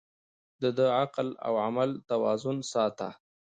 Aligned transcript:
ده 0.61 0.69
د 0.77 0.79
عقل 0.99 1.27
او 1.45 1.53
عمل 1.65 1.91
توازن 2.09 2.57
ساته. 2.71 3.09